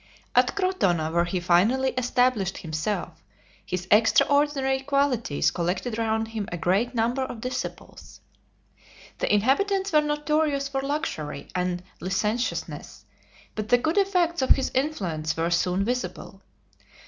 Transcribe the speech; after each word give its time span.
At 0.33 0.55
Crotona, 0.55 1.13
where 1.13 1.25
he 1.25 1.39
finally 1.39 1.89
established 1.91 2.57
himself, 2.57 3.23
his 3.63 3.87
extraordinary 3.91 4.79
qualities 4.79 5.51
collected 5.51 5.99
round 5.99 6.29
him 6.29 6.49
a 6.51 6.57
great 6.57 6.95
number 6.95 7.21
of 7.21 7.39
disciples. 7.41 8.19
The 9.19 9.31
inhabitants 9.31 9.91
were 9.93 10.01
notorious 10.01 10.67
for 10.69 10.81
luxury 10.81 11.49
and 11.53 11.83
licentiousness, 11.99 13.05
but 13.53 13.69
the 13.69 13.77
good 13.77 13.99
effects 13.99 14.41
of 14.41 14.49
his 14.49 14.71
influence 14.73 15.37
were 15.37 15.51
soon 15.51 15.85
visible. 15.85 16.41